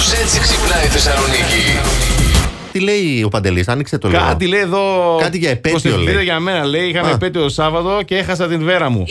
[0.00, 1.64] Κάπως έτσι ξυπνάει η Θεσσαλονίκη.
[2.72, 4.20] Τι λέει ο Παντελής, άνοιξε το λίγο.
[4.26, 5.16] Κάτι λέει εδώ.
[5.20, 6.24] Κάτι για επέτειο, Προς ευχηθείτε λέει.
[6.24, 6.88] για μένα λέει.
[6.88, 7.12] Είχαμε Α.
[7.14, 9.04] επέτειο το Σάββατο και έχασα την βέρα μου.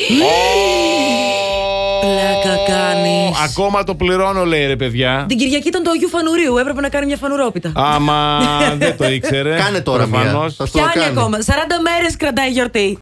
[2.01, 3.37] Πλάκα κάνεις.
[3.49, 5.25] Ακόμα το πληρώνω, λέει ρε παιδιά.
[5.27, 6.57] Την Κυριακή ήταν το Αγίου Φανουρίου.
[6.57, 7.71] Έπρεπε να κάνει μια φανουρόπιτα.
[7.75, 8.39] Άμα
[8.79, 9.55] δεν το ήξερε.
[9.55, 10.19] Κάνε τώρα μία.
[10.19, 10.55] προφανώς.
[10.55, 11.17] Θα σου το Πιάνει κάνει.
[11.17, 11.37] ακόμα.
[11.37, 11.41] 40
[11.83, 12.97] μέρες κρατάει η γιορτή.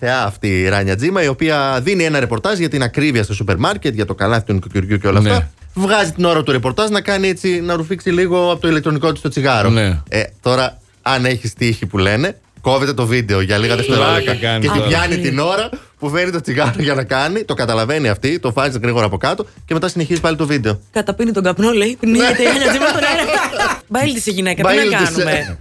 [0.00, 3.56] Θεά αυτή η Ράνια Τζίμα, η οποία δίνει ένα ρεπορτάζ για την ακρίβεια στο σούπερ
[3.56, 5.30] μάρκετ, για το καλάθι του νοικοκυριού και όλα Ναι.
[5.30, 5.50] αυτά.
[5.80, 9.20] Βγάζει την ώρα του ρεπορτάζ να κάνει έτσι, να ρουφήξει λίγο από το ηλεκτρονικό τη
[9.20, 9.68] το τσιγάρο.
[9.70, 10.00] Ναι.
[10.08, 14.14] Ε, τώρα, αν έχεις τύχη που λένε, κόβεται το βίντεο για λίγα δευτερόλεπτα.
[14.20, 14.88] Πλάκα κάνει Και την τώρα.
[14.88, 18.78] πιάνει την ώρα που φέρνει το τσιγάρο για να κάνει, το καταλαβαίνει αυτή, το φάζει
[18.82, 20.80] γρήγορα από κάτω και μετά συνεχίζει πάλι το βίντεο.
[20.92, 21.96] Καταπίνει τον καπνό, λέει.
[22.00, 23.80] Πνίγεται η Άνια Τζίμα στον αέρα.
[23.88, 24.68] Μπαίλ τη η γυναίκα.
[24.68, 25.58] Τι να Μπαίλ της, κάνουμε;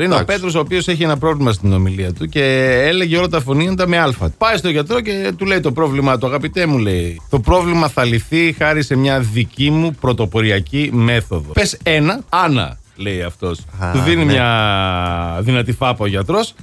[0.00, 0.04] Ε.
[0.04, 0.34] Είναι ο Εντάξει.
[0.36, 2.42] Πέτρος, ο οποίος έχει ένα πρόβλημα στην ομιλία του και
[2.86, 4.12] έλεγε όλα τα φωνήντα με Α.
[4.38, 6.26] Πάει στο γιατρό και του λέει το πρόβλημά του.
[6.26, 7.20] Αγαπητέ μου, λέει.
[7.30, 11.52] Το πρόβλημα θα λυθεί χάρη σε μια δική μου πρωτοποριακή μέθοδο.
[11.52, 13.58] Πες ένα, Άννα, λέει αυτός.
[13.78, 14.32] Α, Του δίνει ναι.
[14.32, 16.54] μια δυνατή φάπα ο γιατρός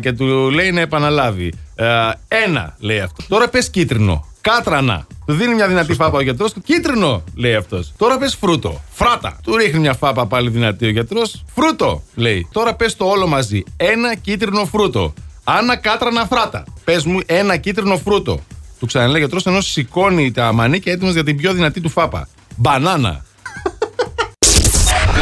[0.00, 1.52] και του λέει να επαναλάβει.
[1.76, 3.22] Α, Ένα, λέει αυτό.
[3.28, 4.26] Τώρα πες κίτρινο.
[4.40, 5.06] Κάτρανα.
[5.26, 6.52] Του δίνει μια δυνατή φάπα ο γιατρός.
[6.64, 7.92] Κίτρινο, λέει αυτός.
[7.96, 8.80] Τώρα πες φρούτο.
[8.92, 9.38] Φράτα.
[9.42, 11.44] Του ρίχνει μια φάπα πάλι δυνατή ο γιατρός.
[11.54, 12.48] Φρούτο, λέει.
[12.52, 13.62] Τώρα πες το όλο μαζί.
[13.76, 15.14] Ένα κίτρινο φρούτο.
[15.44, 16.64] Άνα κάτρανα φράτα.
[16.84, 18.40] Πες μου ένα κίτρινο φρούτο.
[18.78, 22.28] Του ξαναλέει ο γιατρός ενώ σηκώνει τα μανίκια έτοιμος για την πιο δυνατή του φάπα.
[22.56, 23.24] Μπανάνα.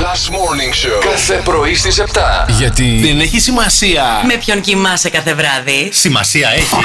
[0.03, 1.05] Last Morning Show.
[1.11, 2.05] Κάθε πρωί στις 7.
[2.49, 4.05] Γιατί δεν έχει σημασία.
[4.27, 6.77] Με ποιον κοιμάσαι κάθε βράδυ; Σημασία έχει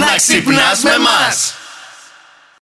[0.00, 1.57] να ξυπνάς με μας.